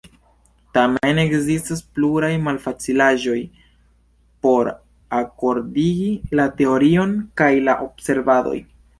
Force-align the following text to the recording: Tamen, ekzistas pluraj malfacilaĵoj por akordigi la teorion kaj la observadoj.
Tamen, 0.75 1.17
ekzistas 1.23 1.81
pluraj 1.97 2.29
malfacilaĵoj 2.45 3.37
por 4.47 4.71
akordigi 5.17 6.09
la 6.39 6.47
teorion 6.63 7.13
kaj 7.43 7.51
la 7.69 7.77
observadoj. 7.89 8.55